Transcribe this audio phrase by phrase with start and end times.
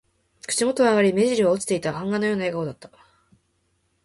[0.47, 1.93] 口元は上がり、目じりは落ちていた。
[1.93, 2.89] 版画のような笑顔だった。